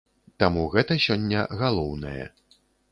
[0.43, 2.25] Таму гэта сёння галоўнае.